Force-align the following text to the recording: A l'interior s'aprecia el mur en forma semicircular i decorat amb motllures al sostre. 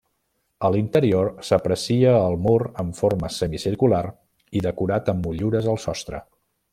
A 0.67 0.69
l'interior 0.75 1.27
s'aprecia 1.49 2.15
el 2.29 2.37
mur 2.47 2.57
en 2.85 2.89
forma 3.01 3.31
semicircular 3.37 4.03
i 4.61 4.67
decorat 4.71 5.13
amb 5.15 5.29
motllures 5.31 5.73
al 5.75 5.83
sostre. 5.89 6.23